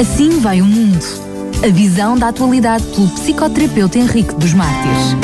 [0.00, 1.04] Assim vai o mundo.
[1.60, 5.16] A visão da atualidade pelo psicoterapeuta Henrique dos Mártires.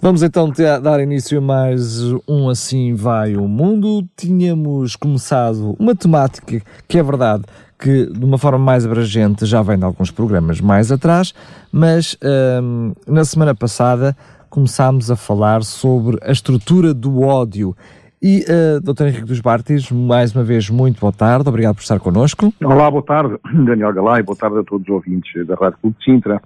[0.00, 4.06] Vamos então dar início a mais um Assim Vai o Mundo.
[4.16, 7.42] Tínhamos começado uma temática que é verdade
[7.76, 11.34] que de uma forma mais abrangente já vem de alguns programas mais atrás,
[11.72, 12.16] mas
[12.62, 14.16] hum, na semana passada
[14.48, 17.74] começámos a falar sobre a estrutura do ódio
[18.22, 19.06] e, uh, Dr.
[19.06, 22.52] Henrique dos Bartis, mais uma vez, muito boa tarde, obrigado por estar connosco.
[22.62, 26.04] Olá, boa tarde, Daniel Galay, boa tarde a todos os ouvintes da Rádio Clube de
[26.04, 26.42] Sintra.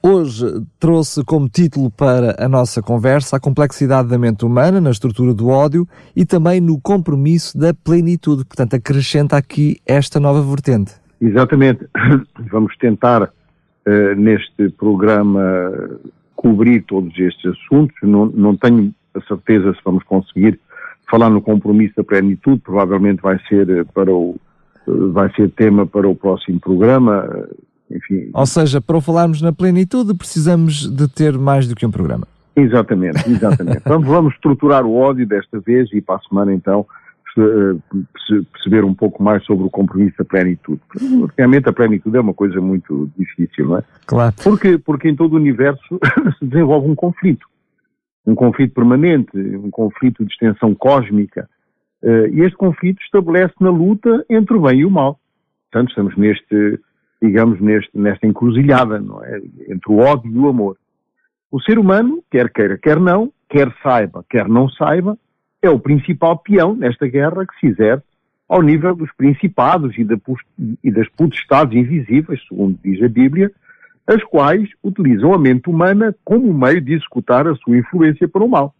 [0.00, 0.46] Hoje
[0.78, 5.48] trouxe como título para a nossa conversa a complexidade da mente humana na estrutura do
[5.48, 5.84] ódio
[6.14, 10.92] e também no compromisso da plenitude, portanto, acrescenta aqui esta nova vertente.
[11.20, 11.84] Exatamente,
[12.52, 15.72] vamos tentar uh, neste programa
[16.36, 20.60] cobrir todos estes assuntos, não, não tenho a certeza se vamos conseguir
[21.10, 24.36] falar no compromisso da plenitude, provavelmente vai ser eh, para o
[24.86, 28.30] eh, vai ser tema para o próximo programa, eh, enfim.
[28.34, 32.26] Ou seja, para falarmos na plenitude precisamos de ter mais do que um programa.
[32.54, 33.82] Exatamente, exatamente.
[33.86, 36.86] vamos, vamos estruturar o ódio desta vez e para a semana então
[38.50, 40.80] perceber um pouco mais sobre o compromisso da plenitude.
[41.36, 43.82] Realmente a plenitude é uma coisa muito difícil, não é?
[44.06, 44.34] Claro.
[44.42, 46.00] Porque, porque em todo o universo
[46.38, 47.46] se desenvolve um conflito
[48.26, 51.48] um conflito permanente, um conflito de extensão cósmica.
[52.02, 55.18] Uh, e este conflito estabelece na luta entre o bem e o mal.
[55.70, 56.80] Portanto, estamos neste,
[57.22, 59.40] digamos, neste, nesta encruzilhada, não é?
[59.68, 60.76] Entre o ódio e o amor.
[61.50, 65.16] O ser humano, quer queira, quer não, quer saiba, quer não saiba,
[65.62, 68.04] é o principal peão nesta guerra que se exerce
[68.48, 70.16] ao nível dos principados e, da,
[70.82, 73.50] e das potestades invisíveis, segundo diz a Bíblia,
[74.06, 78.48] as quais utilizam a mente humana como meio de executar a sua influência para o
[78.48, 78.74] mal.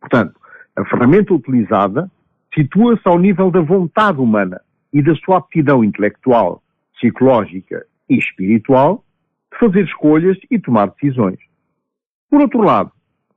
[0.00, 0.34] Portanto,
[0.76, 2.10] a ferramenta utilizada
[2.54, 4.60] situa-se ao nível da vontade humana
[4.92, 6.62] e da sua aptidão intelectual,
[6.94, 9.04] psicológica e espiritual
[9.52, 11.38] de fazer escolhas e tomar decisões.
[12.28, 12.90] Por outro lado,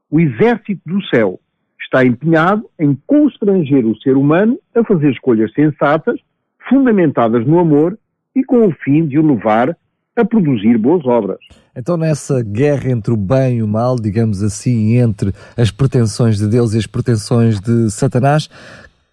[0.09, 1.39] o exército do céu
[1.81, 6.19] está empenhado em constranger o ser humano a fazer escolhas sensatas,
[6.67, 7.97] fundamentadas no amor
[8.35, 9.77] e com o fim de o levar
[10.15, 11.39] a produzir boas obras.
[11.75, 16.47] Então, nessa guerra entre o bem e o mal, digamos assim, entre as pretensões de
[16.47, 18.49] Deus e as pretensões de Satanás,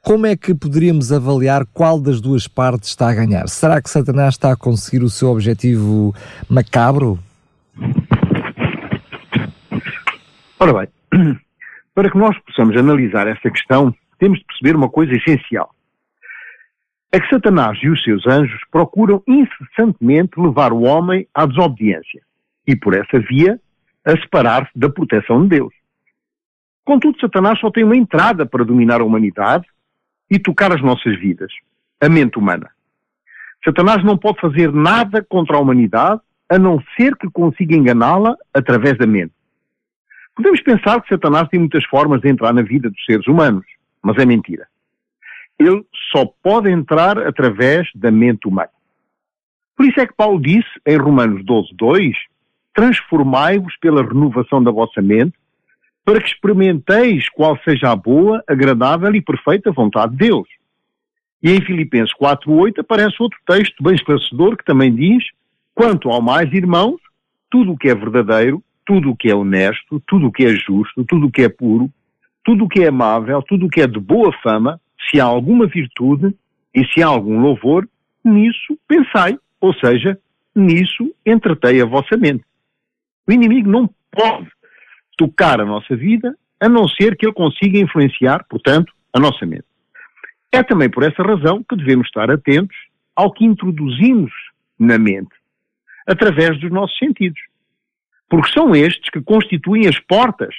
[0.00, 3.48] como é que poderíamos avaliar qual das duas partes está a ganhar?
[3.48, 6.14] Será que Satanás está a conseguir o seu objetivo
[6.48, 7.18] macabro?
[10.58, 11.36] Ora bem,
[11.94, 15.74] para que nós possamos analisar esta questão, temos de perceber uma coisa essencial
[17.14, 22.22] é que Satanás e os seus anjos procuram incessantemente levar o homem à desobediência
[22.66, 23.60] e, por essa via,
[24.02, 25.74] a separar-se da proteção de Deus.
[26.84, 29.66] Contudo, Satanás só tem uma entrada para dominar a humanidade
[30.30, 31.52] e tocar as nossas vidas,
[32.00, 32.70] a mente humana.
[33.62, 38.96] Satanás não pode fazer nada contra a humanidade a não ser que consiga enganá-la através
[38.96, 39.34] da mente.
[40.34, 43.66] Podemos pensar que Satanás tem muitas formas de entrar na vida dos seres humanos,
[44.02, 44.66] mas é mentira
[45.58, 48.70] ele só pode entrar através da mente humana.
[49.76, 52.16] Por isso é que Paulo disse em Romanos 12, 2:
[52.74, 55.34] Transformai-vos pela renovação da vossa mente,
[56.04, 60.48] para que experimenteis qual seja a boa, agradável e perfeita vontade de Deus.
[61.42, 65.24] E em Filipenses 4.8 aparece outro texto bem esclarecedor que também diz:
[65.74, 67.00] Quanto ao mais, irmãos,
[67.50, 71.04] tudo o que é verdadeiro, tudo o que é honesto, tudo o que é justo,
[71.04, 71.90] tudo o que é puro,
[72.44, 74.80] tudo o que é amável, tudo o que é de boa fama,
[75.10, 76.34] se há alguma virtude
[76.74, 77.88] e se há algum louvor,
[78.24, 80.18] nisso pensai, ou seja,
[80.54, 82.44] nisso entretei a vossa mente.
[83.28, 84.48] O inimigo não pode
[85.16, 89.64] tocar a nossa vida a não ser que ele consiga influenciar, portanto, a nossa mente.
[90.50, 92.76] É também por essa razão que devemos estar atentos
[93.16, 94.32] ao que introduzimos
[94.78, 95.34] na mente,
[96.06, 97.40] através dos nossos sentidos.
[98.28, 100.54] Porque são estes que constituem as portas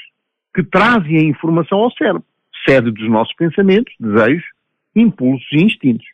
[0.53, 2.25] que trazem a informação ao cérebro
[2.68, 4.46] sede dos nossos pensamentos, desejos,
[4.96, 6.07] impulsos e instintos.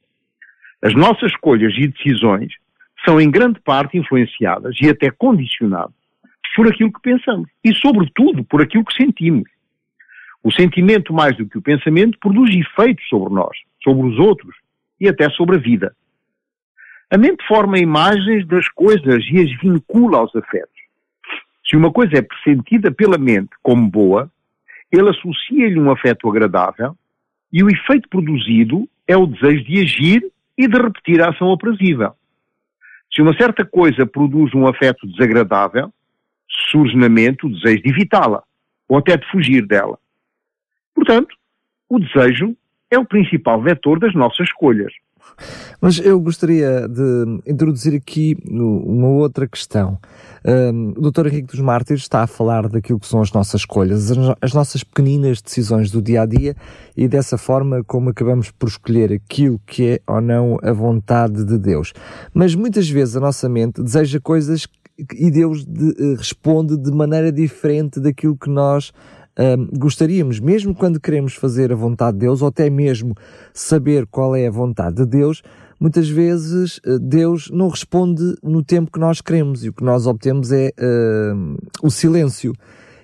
[0.82, 2.54] As nossas escolhas e decisões
[3.06, 6.00] são em grande parte influenciadas e até condicionadas
[6.60, 9.50] por aquilo que pensamos e, sobretudo, por aquilo que sentimos.
[10.44, 14.54] O sentimento, mais do que o pensamento, produz efeitos sobre nós, sobre os outros
[15.00, 15.96] e até sobre a vida.
[17.10, 20.76] A mente forma imagens das coisas e as vincula aos afetos.
[21.66, 24.30] Se uma coisa é pressentida pela mente como boa,
[24.92, 26.96] ele associa-lhe um afeto agradável
[27.52, 32.14] e o efeito produzido é o desejo de agir e de repetir a ação aprazível.
[33.14, 35.92] Se uma certa coisa produz um afeto desagradável,
[36.70, 38.44] surge na mente o desejo de evitá-la
[38.88, 39.98] ou até de fugir dela.
[40.94, 41.36] Portanto,
[41.88, 42.56] o desejo
[42.92, 44.94] é o principal vetor das nossas escolhas.
[45.82, 49.98] Mas eu gostaria de introduzir aqui uma outra questão.
[50.46, 51.28] Um, o Dr.
[51.28, 54.10] Henrique dos Mártires está a falar daquilo que são as nossas escolhas,
[54.42, 56.56] as nossas pequeninas decisões do dia a dia
[56.96, 61.58] e dessa forma como acabamos por escolher aquilo que é ou não a vontade de
[61.58, 61.94] Deus.
[62.34, 64.68] Mas muitas vezes a nossa mente deseja coisas
[65.14, 68.92] e Deus de, uh, responde de maneira diferente daquilo que nós
[69.78, 73.16] gostaríamos, mesmo quando queremos fazer a vontade de Deus, ou até mesmo
[73.54, 75.42] saber qual é a vontade de Deus,
[75.80, 80.06] muitas vezes uh, Deus não responde no tempo que nós queremos e o que nós
[80.06, 82.54] obtemos é uh, o silêncio.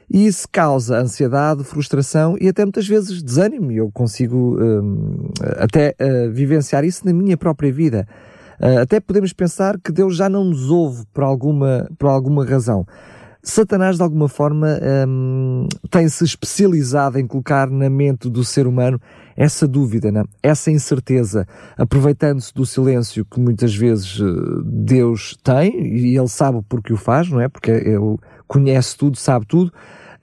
[0.09, 3.71] E isso causa ansiedade, frustração e até muitas vezes desânimo.
[3.71, 8.07] Eu consigo uh, até uh, vivenciar isso na minha própria vida.
[8.59, 12.85] Uh, até podemos pensar que Deus já não nos ouve por alguma, por alguma razão.
[13.47, 18.99] Satanás, de alguma forma, um, tem-se especializado em colocar na mente do ser humano
[19.37, 20.23] essa dúvida, né?
[20.41, 21.45] essa incerteza,
[21.77, 24.23] aproveitando-se do silêncio que muitas vezes eh,
[24.65, 27.47] Deus tem, e Ele sabe porque o faz, não é?
[27.47, 29.71] Porque Ele conhece tudo, sabe tudo.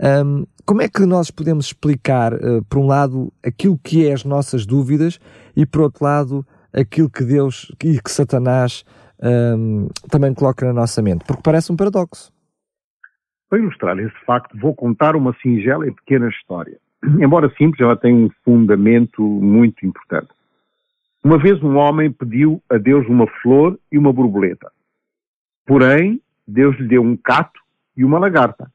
[0.02, 4.24] Um, como é que nós podemos explicar, uh, por um lado, aquilo que é as
[4.24, 5.20] nossas dúvidas
[5.54, 8.84] e, por outro lado, aquilo que Deus e que Satanás
[9.22, 11.24] um, também coloca na nossa mente?
[11.24, 12.32] Porque parece um paradoxo.
[13.52, 16.78] Para ilustrar esse facto, vou contar uma singela e pequena história.
[17.20, 20.30] Embora simples, ela tem um fundamento muito importante.
[21.22, 24.72] Uma vez um homem pediu a Deus uma flor e uma borboleta.
[25.66, 26.18] Porém,
[26.48, 27.60] Deus lhe deu um cato
[27.94, 28.72] e uma lagarta.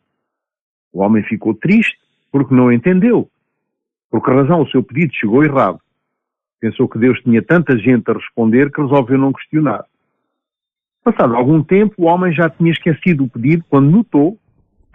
[0.93, 1.97] O homem ficou triste
[2.31, 3.27] porque não entendeu.
[4.11, 5.81] Por que razão o seu pedido chegou errado?
[6.59, 9.85] Pensou que Deus tinha tanta gente a responder que resolveu não questionar.
[11.03, 14.37] Passado algum tempo, o homem já tinha esquecido o pedido quando notou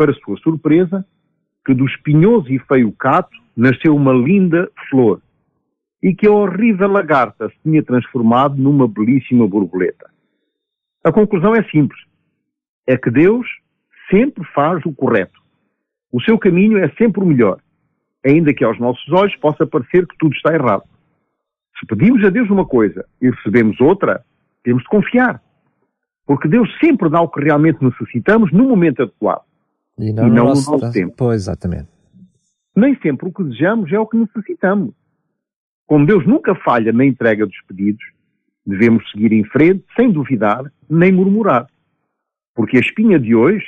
[0.03, 1.07] para sua surpresa,
[1.65, 5.23] que do espinhoso e feio cato nasceu uma linda flor
[6.03, 10.11] e que a horrível lagarta se tinha transformado numa belíssima borboleta.
[11.05, 12.01] A conclusão é simples.
[12.85, 13.47] É que Deus
[14.11, 15.41] sempre faz o correto.
[16.11, 17.61] O seu caminho é sempre o melhor,
[18.27, 20.83] ainda que aos nossos olhos possa parecer que tudo está errado.
[21.79, 24.25] Se pedimos a Deus uma coisa e recebemos outra,
[24.65, 25.41] temos de confiar.
[26.27, 29.52] Porque Deus sempre dá o que realmente necessitamos no momento adequado.
[29.99, 31.15] E não, e não no nosso, nosso tempo.
[31.17, 31.89] Pois, exatamente.
[32.75, 34.95] Nem sempre o que desejamos é o que necessitamos.
[35.87, 38.03] Como Deus nunca falha na entrega dos pedidos,
[38.65, 41.67] devemos seguir em frente sem duvidar nem murmurar.
[42.55, 43.67] Porque a espinha de hoje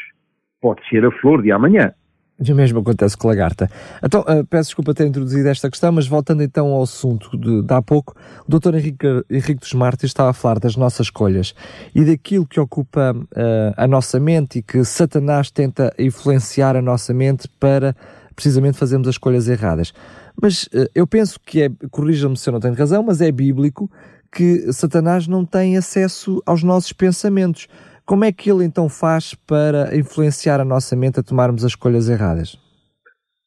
[0.61, 1.93] pode ser a flor de amanhã.
[2.40, 3.70] E o mesmo acontece com lagarta.
[4.02, 7.72] Então, uh, peço desculpa ter introduzido esta questão, mas voltando então ao assunto de, de
[7.72, 8.16] há pouco,
[8.46, 8.75] o Dr.
[8.75, 11.54] Henrique, Henrique dos Martins estava a falar das nossas escolhas
[11.94, 17.14] e daquilo que ocupa uh, a nossa mente e que Satanás tenta influenciar a nossa
[17.14, 17.94] mente para
[18.34, 19.94] precisamente fazermos as escolhas erradas.
[20.40, 23.88] Mas uh, eu penso que é, corrija-me se eu não tenho razão, mas é bíblico
[24.32, 27.69] que Satanás não tem acesso aos nossos pensamentos.
[28.06, 32.09] Como é que ele então faz para influenciar a nossa mente a tomarmos as escolhas
[32.09, 32.59] erradas?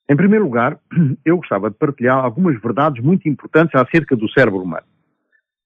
[0.09, 0.80] Em primeiro lugar,
[1.24, 4.86] eu gostava de partilhar algumas verdades muito importantes acerca do cérebro humano.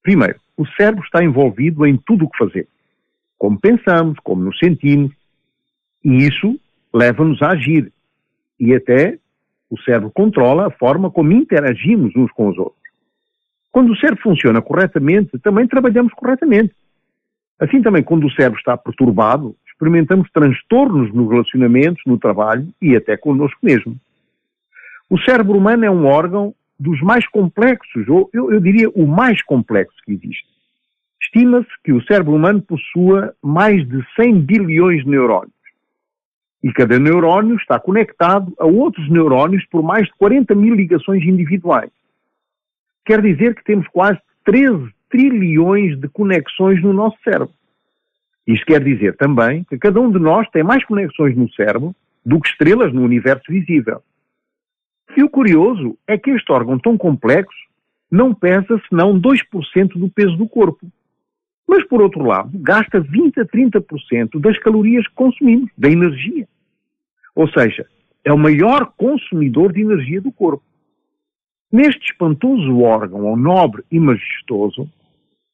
[0.04, 2.70] Primeiro, o cérebro está envolvido em tudo o que fazemos.
[3.38, 5.12] Como pensamos, como nos sentimos,
[6.04, 6.60] e isso
[6.94, 7.94] leva-nos a agir.
[8.60, 9.18] E até
[9.70, 12.82] o cérebro controla a forma como interagimos uns com os outros.
[13.72, 16.76] Quando o cérebro funciona corretamente, também trabalhamos corretamente.
[17.62, 23.16] Assim também, quando o cérebro está perturbado, experimentamos transtornos nos relacionamentos, no trabalho e até
[23.16, 23.95] connosco mesmo.
[25.07, 29.44] O cérebro humano é um órgão dos mais complexos, ou eu, eu diria o mais
[29.44, 30.44] complexo que existe.
[31.21, 35.54] Estima-se que o cérebro humano possua mais de 100 bilhões de neurónios.
[36.64, 41.92] E cada neurónio está conectado a outros neurónios por mais de 40 mil ligações individuais.
[43.06, 47.54] Quer dizer que temos quase 13 trilhões de conexões no nosso cérebro.
[48.52, 52.40] Isto quer dizer também que cada um de nós tem mais conexões no cérebro do
[52.40, 54.02] que estrelas no universo visível.
[55.16, 57.58] E o curioso é que este órgão tão complexo
[58.12, 60.86] não pesa senão 2% do peso do corpo.
[61.66, 66.46] Mas, por outro lado, gasta 20 a 30% das calorias que consumimos, da energia.
[67.34, 67.86] Ou seja,
[68.26, 70.64] é o maior consumidor de energia do corpo.
[71.72, 74.90] Neste espantoso órgão, nobre e majestoso,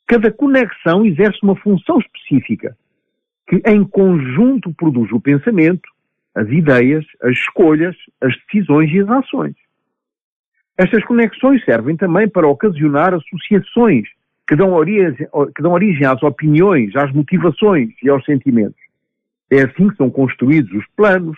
[0.08, 2.78] Cada conexão exerce uma função específica,
[3.48, 5.90] que em conjunto produz o pensamento,
[6.36, 9.56] as ideias, as escolhas, as decisões e as ações.
[10.78, 14.08] Estas conexões servem também para ocasionar associações
[14.48, 18.80] que dão, origem, que dão origem às opiniões, às motivações e aos sentimentos.
[19.50, 21.38] É assim que são construídos os planos,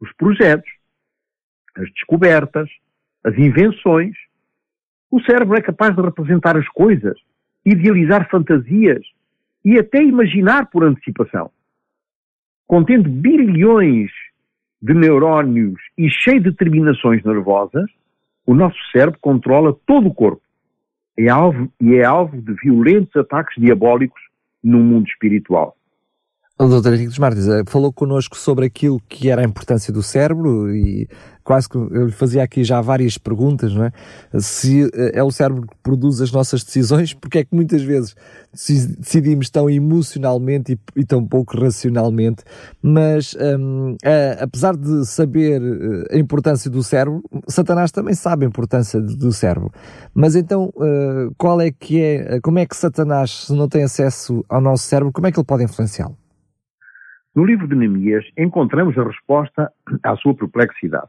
[0.00, 0.70] os projetos,
[1.76, 2.68] as descobertas,
[3.22, 4.14] as invenções.
[5.10, 7.18] O cérebro é capaz de representar as coisas
[7.64, 9.04] idealizar fantasias
[9.64, 11.50] e até imaginar por antecipação.
[12.66, 14.10] Contendo bilhões
[14.80, 17.90] de neurónios e cheio de terminações nervosas,
[18.46, 20.42] o nosso cérebro controla todo o corpo
[21.18, 24.22] é alvo, e é alvo de violentos ataques diabólicos
[24.62, 25.76] no mundo espiritual.
[26.60, 26.94] O Dr.
[26.94, 31.08] Henrique Martins eh, falou connosco sobre aquilo que era a importância do cérebro e
[31.44, 33.92] quase que eu lhe fazia aqui já várias perguntas, não é?
[34.40, 38.16] Se eh, é o cérebro que produz as nossas decisões, porque é que muitas vezes
[38.98, 42.42] decidimos tão emocionalmente e, e tão pouco racionalmente,
[42.82, 48.48] mas um, a, apesar de saber eh, a importância do cérebro, Satanás também sabe a
[48.48, 49.70] importância do cérebro.
[50.12, 50.72] Mas então,
[51.36, 55.12] qual é que é, como é que Satanás, se não tem acesso ao nosso cérebro,
[55.12, 56.16] como é que ele pode influenciá-lo?
[57.38, 59.70] No livro de Neemias encontramos a resposta
[60.02, 61.06] à sua perplexidade.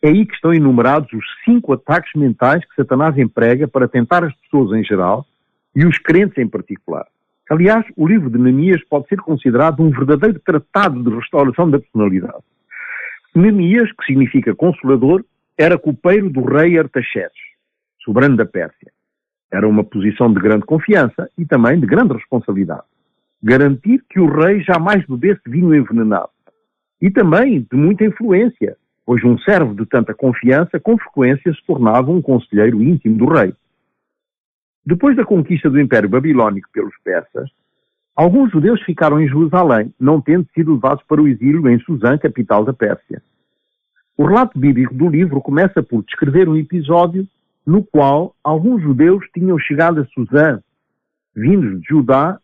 [0.00, 4.32] É aí que estão enumerados os cinco ataques mentais que Satanás emprega para tentar as
[4.42, 5.26] pessoas em geral
[5.74, 7.04] e os crentes em particular.
[7.50, 12.44] Aliás, o livro de Neemias pode ser considerado um verdadeiro tratado de restauração da personalidade.
[13.34, 15.24] Neemias, que significa consolador,
[15.58, 17.42] era copeiro do rei Artaxerxes,
[18.04, 18.92] soberano da Pérsia.
[19.50, 22.84] Era uma posição de grande confiança e também de grande responsabilidade
[23.42, 26.30] garantir que o rei jamais bebesse vinho envenenado.
[27.00, 32.10] E também de muita influência, pois um servo de tanta confiança com frequência se tornava
[32.10, 33.52] um conselheiro íntimo do rei.
[34.84, 37.50] Depois da conquista do Império Babilónico pelos persas,
[38.14, 42.64] alguns judeus ficaram em Jerusalém, não tendo sido levados para o exílio em Suzã, capital
[42.64, 43.22] da Pérsia.
[44.16, 47.26] O relato bíblico do livro começa por descrever um episódio
[47.66, 50.60] no qual alguns judeus tinham chegado a Suzã,
[51.34, 52.38] vindos de Judá,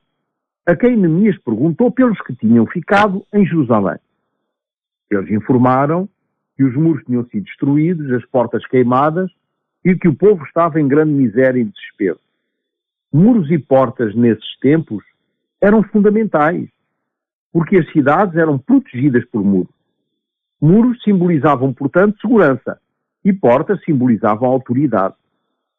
[0.66, 3.99] a quem Neemias perguntou pelos que tinham ficado em Jerusalém.
[5.11, 6.09] Eles informaram
[6.57, 9.31] que os muros tinham sido destruídos, as portas queimadas
[9.85, 12.21] e que o povo estava em grande miséria e desespero.
[13.12, 15.04] Muros e portas nesses tempos
[15.61, 16.69] eram fundamentais,
[17.52, 19.75] porque as cidades eram protegidas por muros.
[20.61, 22.81] Muros simbolizavam, portanto, segurança
[23.25, 25.14] e portas simbolizavam autoridade.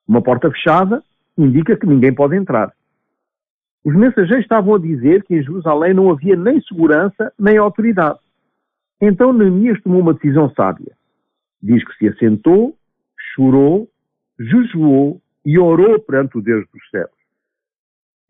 [0.08, 1.02] Uma porta fechada
[1.38, 2.74] indica que ninguém pode entrar.
[3.84, 8.20] Os mensageiros estavam a dizer que em Jerusalém não havia nem segurança nem autoridade.
[9.02, 10.94] Então Neemias tomou uma decisão sábia.
[11.62, 12.76] Diz que se assentou,
[13.36, 13.90] chorou,
[14.40, 17.12] jejuou e orou perante o Deus dos céus.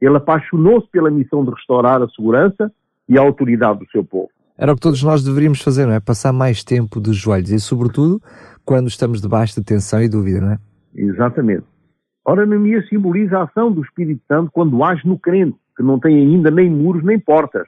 [0.01, 2.71] Ele apaixonou-se pela missão de restaurar a segurança
[3.07, 4.29] e a autoridade do seu povo.
[4.57, 5.99] Era o que todos nós deveríamos fazer, não é?
[5.99, 8.21] Passar mais tempo de joelhos e, sobretudo,
[8.65, 10.57] quando estamos debaixo de tensão e dúvida, não é?
[10.95, 11.65] Exatamente.
[12.25, 16.15] Ora, Neemias simboliza a ação do Espírito Santo quando age no crente, que não tem
[16.15, 17.67] ainda nem muros nem portas.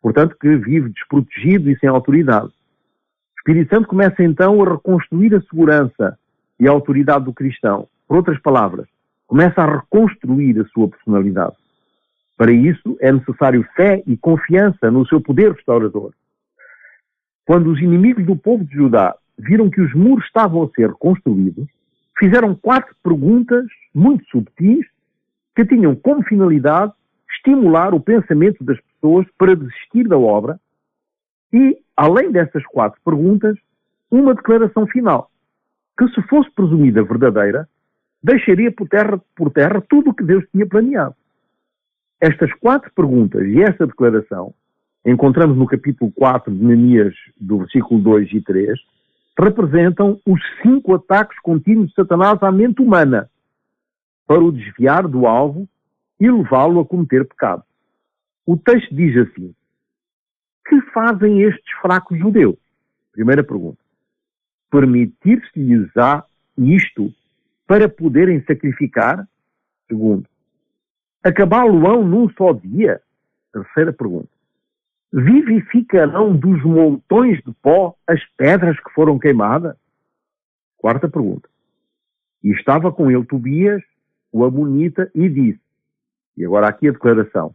[0.00, 2.46] Portanto, que vive desprotegido e sem autoridade.
[2.46, 6.18] O Espírito Santo começa então a reconstruir a segurança
[6.58, 7.86] e a autoridade do cristão.
[8.08, 8.86] Por outras palavras,
[9.26, 11.56] começa a reconstruir a sua personalidade.
[12.36, 16.12] Para isso é necessário fé e confiança no seu poder restaurador.
[17.44, 21.68] Quando os inimigos do povo de Judá viram que os muros estavam a ser reconstruídos,
[22.18, 24.86] fizeram quatro perguntas muito subtis
[25.54, 26.92] que tinham como finalidade
[27.30, 30.60] estimular o pensamento das pessoas para desistir da obra
[31.52, 33.58] e, além dessas quatro perguntas,
[34.10, 35.30] uma declaração final,
[35.98, 37.68] que se fosse presumida verdadeira,
[38.22, 41.14] deixaria por terra, por terra tudo o que Deus tinha planeado.
[42.20, 44.54] Estas quatro perguntas e esta declaração
[45.04, 48.78] encontramos no capítulo 4 de Neemias, do versículo 2 e 3,
[49.38, 53.30] representam os cinco ataques contínuos de Satanás à mente humana
[54.26, 55.68] para o desviar do alvo
[56.20, 57.62] e levá-lo a cometer pecado.
[58.46, 59.54] O texto diz assim:
[60.66, 62.56] Que fazem estes fracos judeus?
[63.12, 63.78] Primeira pergunta.
[64.70, 66.24] Permitir-se-lhes á
[66.56, 67.12] isto
[67.66, 69.26] para poderem sacrificar?
[69.88, 70.26] Segundo.
[71.22, 73.00] Acabá-lo-ão num só dia?
[73.52, 74.30] Terceira pergunta
[75.12, 79.76] vivificarão dos montões de pó as pedras que foram queimadas?
[80.78, 81.48] Quarta pergunta.
[82.42, 83.82] E estava com ele Tobias,
[84.32, 85.60] o Amonita, e disse,
[86.36, 87.54] e agora aqui a declaração,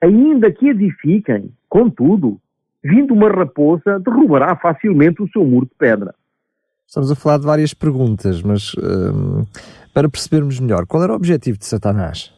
[0.00, 2.40] ainda que edifiquem, contudo,
[2.82, 6.14] vindo uma raposa, derrubará facilmente o seu muro de pedra.
[6.86, 9.44] Estamos a falar de várias perguntas, mas hum,
[9.92, 12.32] para percebermos melhor, qual era o objetivo de Satanás?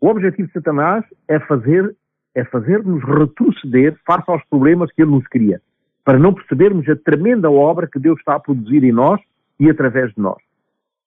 [0.00, 1.96] O objetivo de Satanás é fazer
[2.36, 5.58] é fazer-nos retroceder face aos problemas que ele nos cria,
[6.04, 9.18] para não percebermos a tremenda obra que Deus está a produzir em nós
[9.58, 10.36] e através de nós.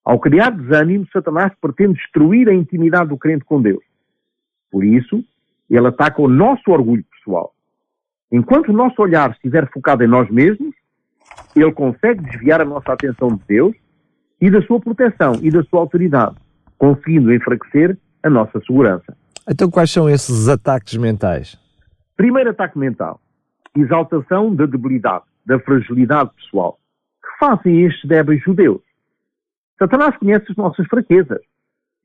[0.04, 3.84] Ao criar desânimo, Satanás pretende destruir a intimidade do crente com Deus.
[4.72, 5.24] Por isso,
[5.70, 7.54] ele ataca o nosso orgulho pessoal.
[8.32, 10.74] Enquanto o nosso olhar estiver focado em nós mesmos,
[11.56, 13.76] ele consegue desviar a nossa atenção de Deus
[14.42, 16.38] e da sua proteção e da sua autoridade,
[16.76, 19.16] conseguindo enfraquecer a nossa segurança.
[19.52, 21.58] Então, quais são esses ataques mentais?
[22.16, 23.20] Primeiro ataque mental:
[23.76, 26.78] exaltação da debilidade, da fragilidade pessoal.
[27.24, 28.82] Que fazem estes débeis judeus?
[29.80, 31.40] Satanás conhece as nossas fraquezas.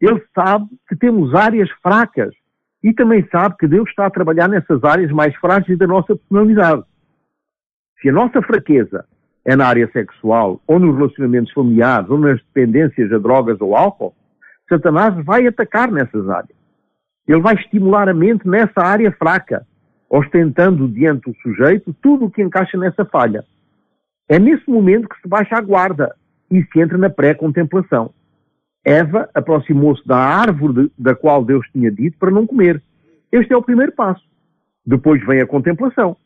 [0.01, 2.35] Ele sabe que temos áreas fracas
[2.83, 6.83] e também sabe que Deus está a trabalhar nessas áreas mais frágeis da nossa personalidade.
[8.01, 9.05] Se a nossa fraqueza
[9.45, 14.15] é na área sexual, ou nos relacionamentos familiares, ou nas dependências a drogas ou álcool,
[14.69, 16.54] Satanás vai atacar nessas áreas.
[17.27, 19.67] Ele vai estimular a mente nessa área fraca,
[20.09, 23.45] ostentando diante do sujeito tudo o que encaixa nessa falha.
[24.29, 26.15] É nesse momento que se baixa a guarda
[26.51, 28.11] e se entra na pré-contemplação.
[28.85, 32.83] Eva aproximou-se da árvore da qual Deus tinha dito para não comer.
[33.33, 34.23] Este é o primeiro passo.
[34.85, 36.17] Depois vem a contemplação.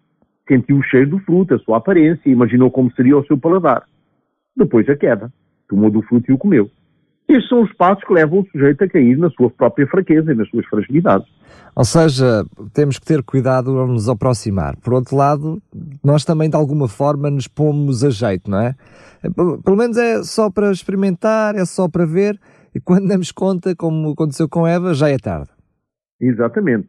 [0.47, 3.85] Sentiu o cheiro do fruto, a sua aparência, imaginou como seria o seu paladar.
[4.57, 5.33] Depois a queda.
[5.69, 6.69] Tomou do fruto e o comeu.
[7.29, 10.35] Estes são os passos que levam o sujeito a cair na sua própria fraqueza e
[10.35, 11.29] nas suas fragilidades.
[11.77, 12.43] Ou seja,
[12.73, 14.77] temos que ter cuidado ao nos aproximar.
[14.77, 15.63] Por outro lado,
[16.03, 18.75] nós também de alguma forma nos pomos a jeito, não é?
[19.35, 22.41] Pelo menos é só para experimentar, é só para ver,
[22.75, 25.51] e quando damos conta, como aconteceu com Eva, já é tarde.
[26.19, 26.89] Exatamente.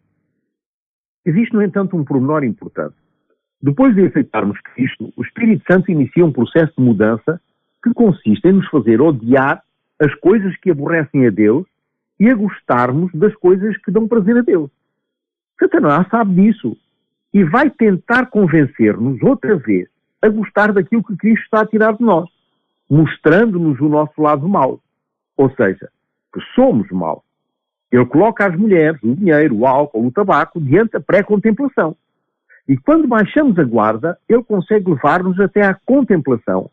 [1.26, 2.96] Existe, no entanto, um pormenor importante.
[3.62, 7.42] Depois de aceitarmos Cristo, o Espírito Santo inicia um processo de mudança
[7.84, 9.62] que consiste em nos fazer odiar
[10.00, 11.68] as coisas que aborrecem a Deus
[12.20, 14.70] e a gostarmos das coisas que dão prazer a Deus.
[15.60, 16.78] Satanás sabe disso
[17.34, 19.88] e vai tentar convencer-nos outra vez
[20.22, 22.30] a gostar daquilo que Cristo está a tirar de nós,
[22.90, 24.80] mostrando-nos o nosso lado mau,
[25.38, 25.90] ou seja,
[26.34, 27.22] que somos maus.
[27.92, 31.96] Ele coloca as mulheres, o dinheiro, o álcool, o tabaco diante da pré-contemplação.
[32.68, 36.70] E quando baixamos a guarda, ele consegue levar-nos até à contemplação,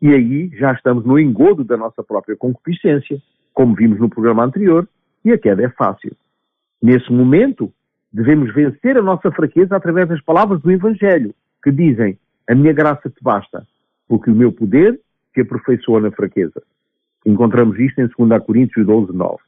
[0.00, 3.18] e aí já estamos no engodo da nossa própria concupiscência,
[3.54, 4.88] como vimos no programa anterior,
[5.24, 6.14] e a queda é fácil.
[6.82, 7.72] Nesse momento,
[8.12, 13.08] devemos vencer a nossa fraqueza através das palavras do Evangelho, que dizem: A minha graça
[13.08, 13.66] te basta,
[14.06, 15.00] porque o meu poder
[15.34, 16.62] se aperfeiçoa na fraqueza.
[17.24, 19.38] Encontramos isto em 2 Coríntios 12, 9.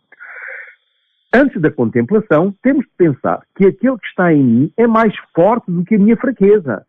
[1.33, 5.71] Antes da contemplação, temos de pensar que aquele que está em mim é mais forte
[5.71, 6.87] do que a minha fraqueza.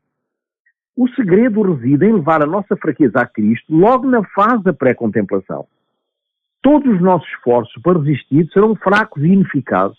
[0.99, 5.65] O segredo reside em levar a nossa fraqueza a Cristo logo na fase da pré-contemplação.
[6.61, 9.97] Todos os nossos esforços para resistir serão fracos e ineficazes,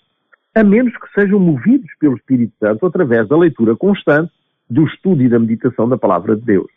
[0.55, 4.31] a menos que sejam movidos pelo Espírito Santo através da leitura constante,
[4.69, 6.71] do estudo e da meditação da Palavra de Deus.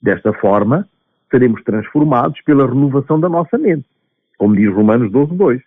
[0.00, 0.88] Desta forma,
[1.30, 3.84] seremos transformados pela renovação da nossa mente,
[4.38, 5.60] como diz Romanos 12, 2.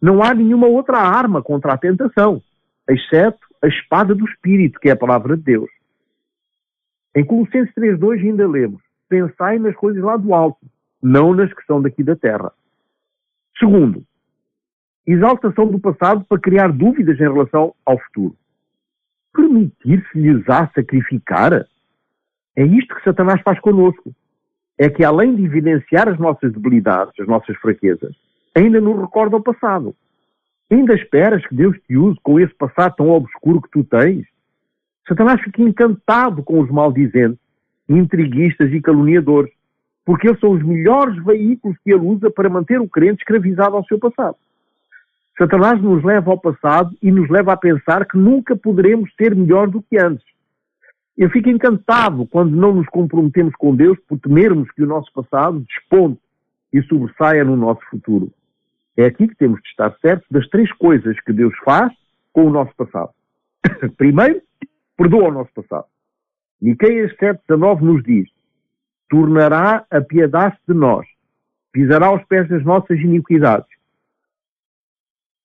[0.00, 2.40] Não há nenhuma outra arma contra a tentação,
[2.88, 5.75] exceto a espada do Espírito, que é a Palavra de Deus.
[7.16, 10.60] Em Colossenses 3.2 ainda lemos, pensai nas coisas lá do alto,
[11.02, 12.52] não nas que são daqui da terra.
[13.58, 14.04] Segundo,
[15.06, 18.36] exaltação do passado para criar dúvidas em relação ao futuro.
[19.32, 21.66] Permitir-se-lhes a sacrificar?
[22.54, 24.14] É isto que Satanás faz conosco.
[24.78, 28.14] É que além de evidenciar as nossas debilidades, as nossas fraquezas,
[28.54, 29.96] ainda nos recorda o passado.
[30.70, 34.26] Ainda esperas que Deus te use com esse passado tão obscuro que tu tens?
[35.08, 37.38] Satanás fica encantado com os maldizentes,
[37.88, 39.52] intriguistas e caluniadores,
[40.04, 43.84] porque eles são os melhores veículos que ele usa para manter o crente escravizado ao
[43.84, 44.36] seu passado.
[45.38, 49.68] Satanás nos leva ao passado e nos leva a pensar que nunca poderemos ser melhor
[49.68, 50.24] do que antes.
[51.16, 55.60] Eu fico encantado quando não nos comprometemos com Deus por temermos que o nosso passado
[55.60, 56.20] desponte
[56.72, 58.30] e sobressaia no nosso futuro.
[58.96, 61.92] É aqui que temos de estar certos das três coisas que Deus faz
[62.32, 63.10] com o nosso passado.
[63.96, 64.40] Primeiro,
[64.96, 65.86] perdoa o nosso passado.
[66.60, 68.28] Miqueias 7,19 nos diz:
[69.08, 71.06] Tornará a piedade de nós,
[71.72, 73.68] pisará aos pés das nossas iniquidades.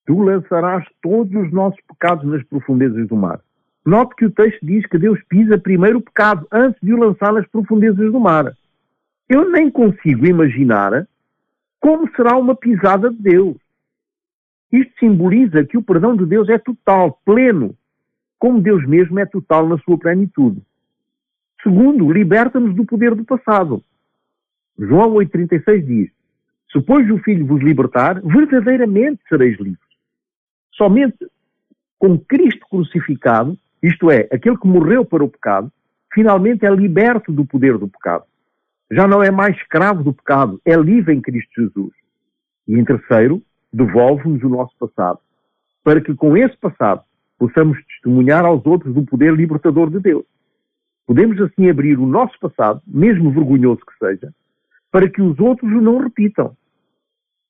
[0.05, 3.39] Tu lançarás todos os nossos pecados nas profundezas do mar.
[3.85, 7.33] Note que o texto diz que Deus pisa primeiro o pecado antes de o lançar
[7.33, 8.55] nas profundezas do mar.
[9.27, 11.07] Eu nem consigo imaginar
[11.79, 13.57] como será uma pisada de Deus.
[14.71, 17.75] Isto simboliza que o perdão de Deus é total, pleno,
[18.41, 20.63] como Deus mesmo é total na sua plenitude.
[21.61, 23.83] Segundo, liberta-nos do poder do passado.
[24.79, 26.09] João 8,36 diz:
[26.71, 29.77] Se pois o Filho vos libertar, verdadeiramente sereis livres.
[30.73, 31.27] Somente
[31.99, 35.71] com Cristo crucificado, isto é, aquele que morreu para o pecado,
[36.11, 38.23] finalmente é liberto do poder do pecado.
[38.89, 41.93] Já não é mais escravo do pecado, é livre em Cristo Jesus.
[42.67, 43.39] E em terceiro,
[43.71, 45.19] devolve-nos o nosso passado,
[45.83, 47.03] para que com esse passado
[47.41, 50.23] possamos testemunhar aos outros do poder libertador de Deus.
[51.07, 54.31] Podemos assim abrir o nosso passado, mesmo vergonhoso que seja,
[54.91, 56.55] para que os outros o não repitam.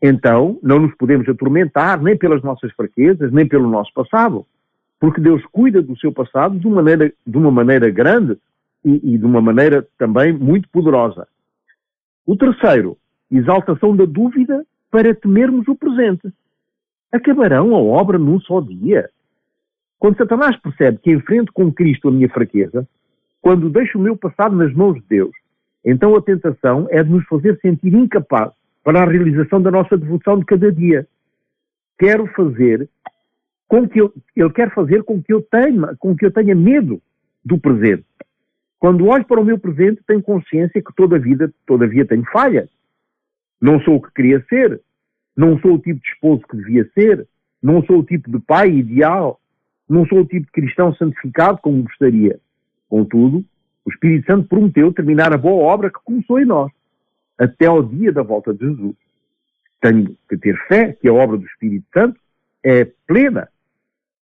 [0.01, 4.47] Então, não nos podemos atormentar nem pelas nossas fraquezas, nem pelo nosso passado,
[4.97, 8.38] porque Deus cuida do seu passado de uma maneira, de uma maneira grande
[8.86, 11.27] e, e de uma maneira também muito poderosa.
[12.25, 12.97] O terceiro,
[13.30, 16.32] exaltação da dúvida para temermos o presente.
[17.12, 19.10] Acabarão a obra num só dia?
[20.01, 22.89] Quando Satanás percebe que enfrento com Cristo a minha fraqueza,
[23.39, 25.29] quando deixo o meu passado nas mãos de Deus,
[25.85, 30.39] então a tentação é de nos fazer sentir incapazes para a realização da nossa devoção
[30.39, 31.07] de cada dia.
[31.99, 32.89] Quero fazer
[33.67, 36.99] com que eu, ele quer fazer com que eu tenha, com que eu tenha medo
[37.45, 38.03] do presente.
[38.79, 42.67] Quando olho para o meu presente, tenho consciência que toda a vida, todavia, tenho falha.
[43.61, 44.81] Não sou o que queria ser.
[45.37, 47.27] Não sou o tipo de esposo que devia ser.
[47.61, 49.39] Não sou o tipo de pai ideal.
[49.91, 52.39] Não sou o tipo de cristão santificado como gostaria.
[52.88, 53.43] Contudo,
[53.84, 56.71] o Espírito Santo prometeu terminar a boa obra que começou em nós,
[57.38, 58.95] até ao dia da volta de Jesus.
[59.82, 62.17] Tenho que ter fé que a obra do Espírito Santo
[62.63, 63.49] é plena.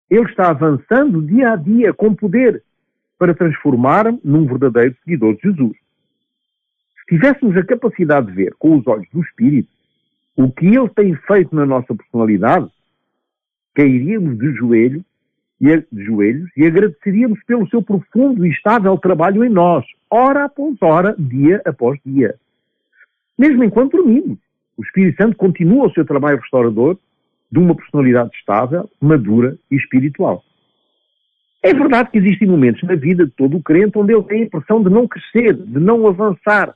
[0.09, 2.63] Ele está avançando dia a dia com poder
[3.19, 5.77] para transformar-me num verdadeiro seguidor de Jesus.
[6.97, 9.69] Se tivéssemos a capacidade de ver com os olhos do Espírito
[10.35, 12.71] o que ele tem feito na nossa personalidade,
[13.75, 15.05] cairíamos de joelho
[15.91, 21.15] de joelhos e agradeceríamos pelo seu profundo e estável trabalho em nós, hora após hora,
[21.17, 22.35] dia após dia.
[23.37, 24.37] Mesmo enquanto dormimos,
[24.77, 26.97] o Espírito Santo continua o seu trabalho restaurador
[27.49, 30.43] de uma personalidade estável, madura e espiritual.
[31.61, 34.45] É verdade que existem momentos na vida de todo o crente onde ele tem a
[34.45, 36.75] impressão de não crescer, de não avançar,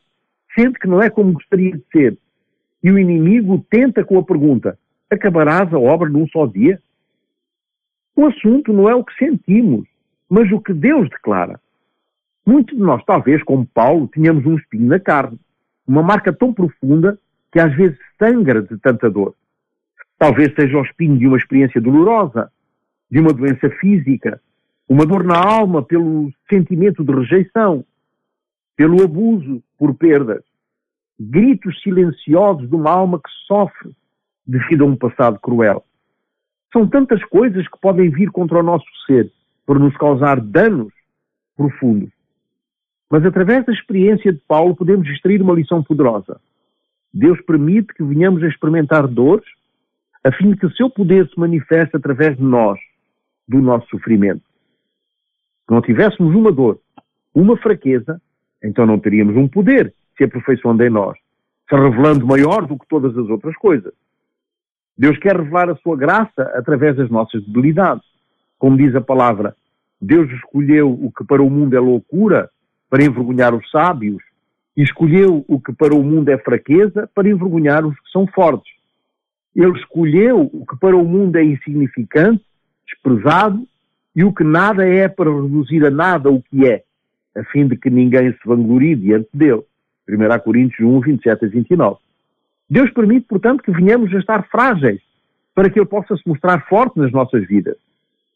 [0.58, 2.18] sente que não é como gostaria de ser.
[2.82, 4.80] E o inimigo tenta com a pergunta:
[5.12, 6.80] acabarás a obra num só dia?
[8.18, 9.88] O assunto não é o que sentimos,
[10.28, 11.62] mas o que Deus declara.
[12.44, 15.40] Muitos de nós, talvez, como Paulo, tínhamos um espinho na carne,
[15.88, 17.20] uma marca tão profunda
[17.52, 19.36] que às vezes sangra de tanta dor.
[20.18, 22.52] Talvez seja o espinho de uma experiência dolorosa,
[23.12, 24.42] de uma doença física,
[24.90, 27.86] uma dor na alma pelo sentimento de rejeição,
[28.76, 30.44] pelo abuso por perdas,
[31.20, 33.92] gritos silenciosos de uma alma que sofre
[34.44, 35.86] devido a um passado cruel.
[36.72, 39.32] São tantas coisas que podem vir contra o nosso ser
[39.66, 40.94] para nos causar danos
[41.56, 42.10] profundos.
[43.10, 46.40] Mas através da experiência de Paulo podemos extrair uma lição poderosa.
[47.14, 49.46] Deus permite que venhamos a experimentar dores,
[50.24, 52.78] a fim de que o seu poder se manifeste através de nós,
[53.48, 54.44] do nosso sofrimento.
[55.66, 56.80] Se não tivéssemos uma dor,
[57.34, 58.22] uma fraqueza,
[58.64, 61.18] então não teríamos um poder se aperfeiçoando em nós,
[61.70, 63.94] se revelando maior do que todas as outras coisas.
[64.98, 68.04] Deus quer revelar a sua graça através das nossas debilidades.
[68.58, 69.56] Como diz a palavra,
[70.02, 72.50] Deus escolheu o que para o mundo é loucura
[72.90, 74.24] para envergonhar os sábios,
[74.76, 78.72] e escolheu o que para o mundo é fraqueza para envergonhar os que são fortes.
[79.56, 82.44] Ele escolheu o que para o mundo é insignificante,
[82.86, 83.68] desprezado,
[84.16, 86.84] e o que nada é para reduzir a nada o que é,
[87.36, 89.64] a fim de que ninguém se vanglorie diante dele.
[90.10, 91.98] 1 Coríntios 1, 27 a 29.
[92.70, 95.02] Deus permite, portanto, que venhamos a estar frágeis
[95.56, 97.78] para que Ele possa se mostrar forte nas nossas vidas.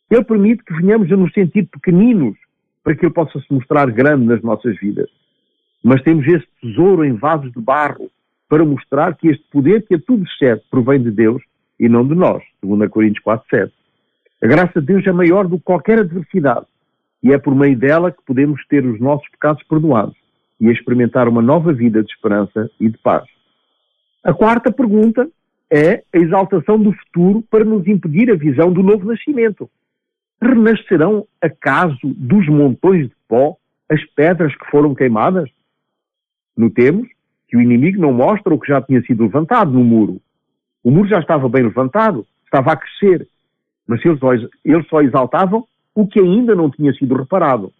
[0.09, 2.37] Ele permite que venhamos a nos sentir pequeninos
[2.83, 5.09] para que Ele possa se mostrar grande nas nossas vidas.
[5.83, 8.09] Mas temos este tesouro em vasos de barro
[8.49, 11.41] para mostrar que este poder que a tudo excede provém de Deus
[11.79, 13.73] e não de nós, segundo Coríntios 4, 7.
[14.43, 16.65] A graça de Deus é maior do que qualquer adversidade
[17.23, 20.15] e é por meio dela que podemos ter os nossos pecados perdoados
[20.59, 23.23] e experimentar uma nova vida de esperança e de paz.
[24.23, 25.27] A quarta pergunta
[25.69, 29.69] é a exaltação do futuro para nos impedir a visão do novo nascimento.
[30.39, 33.57] Renascerão acaso dos montões de pó
[33.89, 35.49] as pedras que foram queimadas?
[36.55, 37.07] Notemos
[37.47, 40.21] que o inimigo não mostra o que já tinha sido levantado no muro.
[40.83, 43.27] O muro já estava bem levantado, estava a crescer,
[43.87, 47.73] mas eles só, exaltavam o que ainda não tinha sido reparado.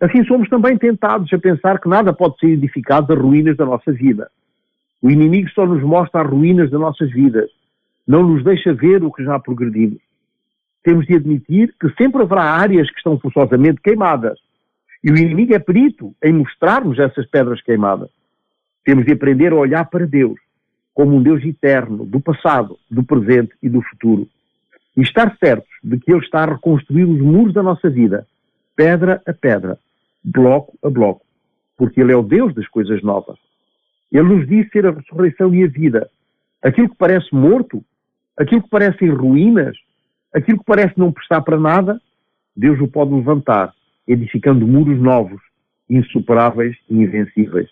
[0.00, 3.92] Assim somos também tentados a pensar que nada pode ser edificado das ruínas da nossa
[3.92, 4.30] vida.
[5.00, 7.50] O inimigo só nos mostra as ruínas das nossas vidas,
[8.06, 10.00] não nos deixa ver o que já progredimos.
[10.82, 14.38] Temos de admitir que sempre haverá áreas que estão forçosamente queimadas.
[15.04, 18.08] E o inimigo é perito em mostrar-nos essas pedras queimadas.
[18.84, 20.38] Temos de aprender a olhar para Deus
[20.94, 24.26] como um Deus eterno, do passado, do presente e do futuro.
[24.96, 28.26] E estar certos de que Ele está a reconstruir os muros da nossa vida,
[28.74, 29.78] pedra a pedra,
[30.24, 31.24] bloco a bloco,
[31.76, 33.38] porque Ele é o Deus das coisas novas.
[34.12, 36.08] Ele nos diz ser a ressurreição e a vida.
[36.62, 37.84] Aquilo que parece morto,
[38.36, 39.76] aquilo que parece em ruínas,
[40.34, 42.00] aquilo que parece não prestar para nada,
[42.56, 43.72] Deus o pode levantar,
[44.06, 45.40] edificando muros novos,
[45.88, 47.68] insuperáveis e invencíveis.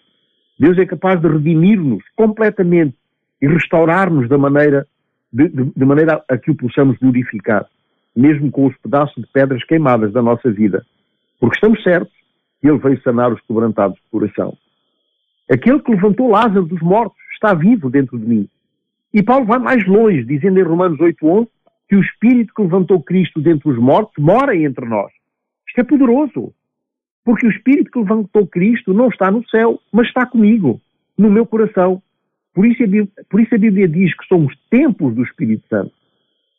[0.58, 2.96] Deus é capaz de redimir-nos completamente
[3.40, 4.86] e restaurar-nos da maneira,
[5.32, 7.66] de, de, de maneira a que o possamos glorificar,
[8.14, 10.84] mesmo com os pedaços de pedras queimadas da nossa vida.
[11.38, 12.14] Porque estamos certos
[12.60, 14.56] que Ele veio sanar os quebrantados de coração.
[15.50, 18.48] Aquele que levantou Lázaro dos mortos está vivo dentro de mim.
[19.14, 21.48] E Paulo vai mais longe, dizendo em Romanos 8.11
[21.88, 25.12] que o Espírito que levantou Cristo dentre os mortos mora entre nós.
[25.68, 26.52] Isto é poderoso.
[27.24, 30.80] Porque o Espírito que levantou Cristo não está no céu, mas está comigo,
[31.16, 32.02] no meu coração.
[32.52, 35.92] Por isso, a Bíblia, por isso a Bíblia diz que somos templos do Espírito Santo.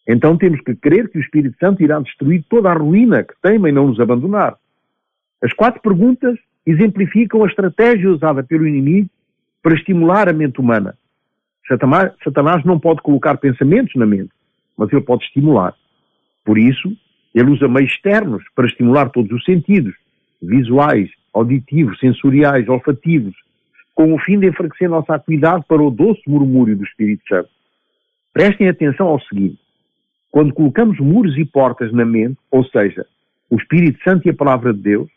[0.08, 3.70] Então temos que crer que o Espírito Santo irá destruir toda a ruína que teima
[3.70, 4.56] em não nos abandonar.
[5.44, 9.10] As quatro perguntas exemplificam a estratégia usada pelo inimigo
[9.64, 10.98] para estimular a mente humana.
[11.68, 14.32] Satanás, Satanás não pode colocar pensamentos na mente,
[14.78, 15.74] mas ele pode estimular.
[16.44, 16.96] Por isso,
[17.34, 19.96] ele usa meios externos para estimular todos os sentidos,
[20.42, 23.36] visuais, auditivos, sensoriais, olfativos,
[23.96, 27.50] com o fim de enfraquecer nossa atividade para o doce murmúrio do Espírito Santo.
[28.34, 29.60] Prestem atenção ao seguinte:
[30.32, 33.06] quando colocamos muros e portas na mente, ou seja,
[33.50, 35.10] o Espírito Santo e a palavra de Deus,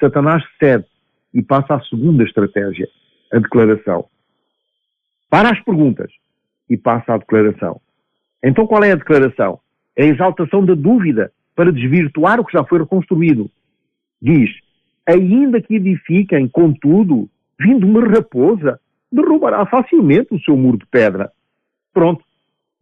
[0.00, 0.86] Satanás cede
[1.32, 2.88] e passa à segunda estratégia,
[3.32, 4.06] a declaração.
[5.28, 6.10] Para as perguntas
[6.68, 7.80] e passa à declaração.
[8.42, 9.60] Então qual é a declaração?
[9.96, 13.50] É a exaltação da dúvida para desvirtuar o que já foi reconstruído.
[14.20, 14.50] Diz,
[15.06, 18.80] ainda que edifiquem, contudo, vindo uma raposa,
[19.12, 21.30] derrubará facilmente o seu muro de pedra.
[21.92, 22.24] Pronto.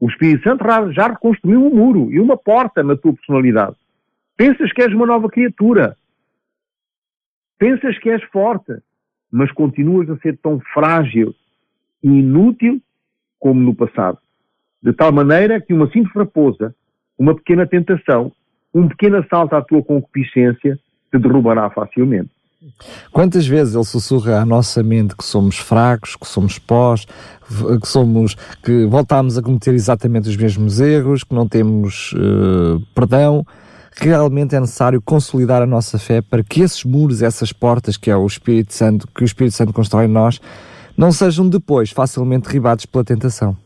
[0.00, 3.76] O Espírito Santo já reconstruiu um muro e uma porta na tua personalidade.
[4.36, 5.96] Pensas que és uma nova criatura.
[7.58, 8.72] Pensas que és forte,
[9.30, 11.34] mas continuas a ser tão frágil
[12.02, 12.80] e inútil
[13.38, 14.18] como no passado.
[14.82, 16.74] De tal maneira que uma simples raposa,
[17.18, 18.32] uma pequena tentação,
[18.72, 20.78] um pequeno assalto à tua concupiscência
[21.10, 22.30] te derrubará facilmente.
[23.12, 27.06] Quantas vezes ele sussurra à nossa mente que somos fracos, que somos pós,
[27.80, 33.44] que somos, que voltamos a cometer exatamente os mesmos erros, que não temos uh, perdão,
[33.98, 38.16] realmente é necessário consolidar a nossa fé para que esses muros, essas portas que é
[38.16, 40.40] o Espírito Santo, que o Espírito Santo constrói em nós,
[40.96, 43.56] não sejam depois facilmente derribados pela tentação.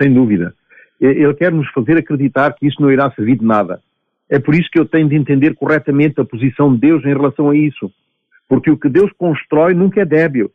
[0.00, 0.54] Sem dúvida.
[1.00, 3.80] Ele quer nos fazer acreditar que isso não irá servir de nada.
[4.28, 7.50] É por isso que eu tenho de entender corretamente a posição de Deus em relação
[7.50, 7.90] a isso.
[8.48, 10.50] Porque o que Deus constrói nunca é débil.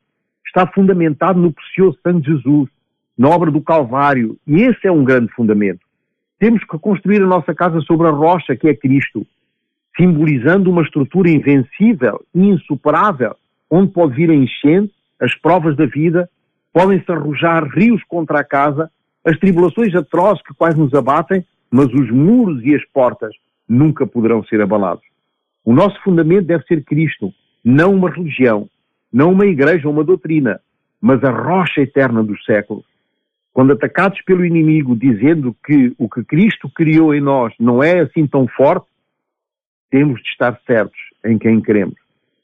[0.45, 2.69] Está fundamentado no precioso sangue de Jesus,
[3.17, 4.37] na obra do Calvário.
[4.47, 5.81] E esse é um grande fundamento.
[6.39, 9.25] Temos que construir a nossa casa sobre a rocha que é Cristo,
[9.95, 13.35] simbolizando uma estrutura invencível e insuperável,
[13.69, 16.29] onde pode vir a enchente, as provas da vida,
[16.71, 18.91] podem-se arrojar rios contra a casa,
[19.25, 23.33] as tribulações atrozes que quase nos abatem, mas os muros e as portas
[23.67, 25.03] nunca poderão ser abalados.
[25.65, 27.33] O nosso fundamento deve ser Cristo,
[27.65, 28.69] não uma religião,
[29.11, 30.61] não uma igreja ou uma doutrina,
[31.01, 32.85] mas a rocha eterna dos séculos.
[33.57, 38.27] Quando atacados pelo inimigo dizendo que o que Cristo criou em nós não é assim
[38.27, 38.85] tão forte,
[39.89, 41.95] temos de estar certos em quem queremos.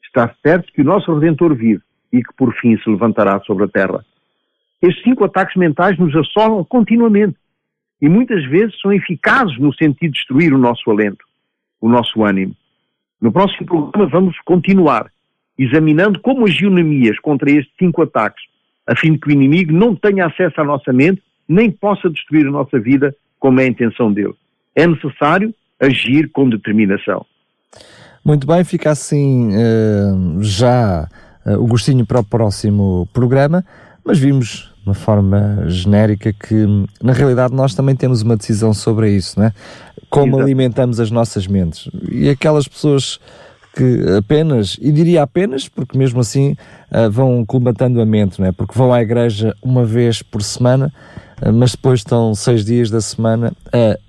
[0.02, 1.80] Estar certos que o nosso Redentor vive
[2.12, 4.04] e que por fim se levantará sobre a terra.
[4.82, 7.36] Estes cinco ataques mentais nos assolam continuamente
[8.02, 11.24] e muitas vezes são eficazes no sentido de destruir o nosso alento,
[11.80, 12.56] o nosso ânimo.
[13.20, 15.12] No próximo programa vamos continuar
[15.56, 18.42] examinando como agir Neemias contra estes cinco ataques
[18.86, 22.46] a fim de que o inimigo não tenha acesso à nossa mente, nem possa destruir
[22.46, 24.34] a nossa vida, como é a intenção dele.
[24.74, 27.24] É necessário agir com determinação.
[28.24, 31.06] Muito bem, fica assim uh, já
[31.44, 33.64] uh, o gostinho para o próximo programa,
[34.04, 36.66] mas vimos de uma forma genérica que
[37.02, 39.52] na realidade nós também temos uma decisão sobre isso, não é?
[40.08, 40.42] Como Exato.
[40.42, 41.90] alimentamos as nossas mentes.
[42.10, 43.18] E aquelas pessoas
[43.74, 46.56] que apenas, e diria apenas, porque mesmo assim
[46.90, 48.52] uh, vão colmatando a mente, não é?
[48.52, 50.92] Porque vão à igreja uma vez por semana,
[51.42, 53.52] uh, mas depois estão seis dias da semana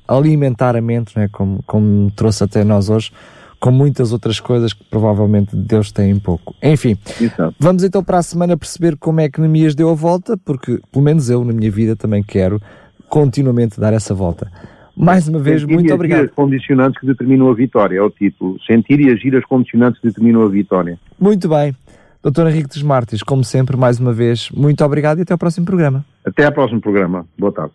[0.08, 1.28] a alimentar a mente, não é?
[1.28, 3.12] Como, como trouxe até nós hoje,
[3.60, 6.54] com muitas outras coisas que provavelmente Deus tem em pouco.
[6.62, 7.56] Enfim, Exato.
[7.60, 11.04] vamos então para a semana perceber como é que Neemias deu a volta, porque pelo
[11.04, 12.62] menos eu na minha vida também quero
[13.10, 14.52] continuamente dar essa volta.
[14.96, 16.26] Mais uma vez, Sentir muito obrigado.
[16.26, 18.58] as condicionantes que determinam a vitória, é o título.
[18.66, 20.98] Sentir e agir as condicionantes que determinam a vitória.
[21.20, 21.76] Muito bem.
[22.24, 25.66] Doutor Henrique dos Martins, como sempre, mais uma vez, muito obrigado e até ao próximo
[25.66, 26.04] programa.
[26.26, 27.26] Até ao próximo programa.
[27.38, 27.74] Boa tarde.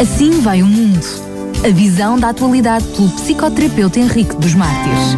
[0.00, 0.98] Assim vai o mundo.
[1.64, 5.16] A visão da atualidade pelo psicoterapeuta Henrique dos Mártires.